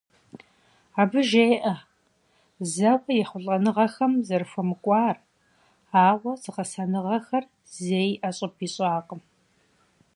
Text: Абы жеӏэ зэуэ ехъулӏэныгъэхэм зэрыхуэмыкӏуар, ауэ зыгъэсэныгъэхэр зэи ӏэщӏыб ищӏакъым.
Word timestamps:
Абы 1.01 1.19
жеӏэ 1.29 1.73
зэуэ 2.71 3.11
ехъулӏэныгъэхэм 3.21 4.13
зэрыхуэмыкӏуар, 4.27 5.17
ауэ 6.07 6.31
зыгъэсэныгъэхэр 6.41 7.45
зэи 7.73 8.17
ӏэщӏыб 8.21 8.53
ищӏакъым. 8.65 9.21